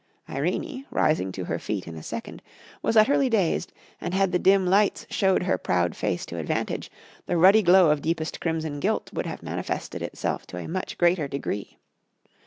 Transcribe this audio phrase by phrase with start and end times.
[0.27, 2.41] Irene, rising to her feet in a second,
[2.81, 6.89] was utterly dazed, and had the dim lights shewed her proud face to advantage,
[7.27, 11.27] the ruddy glow of deepest crimson guilt would have manifested itself to a much greater
[11.27, 11.77] degree.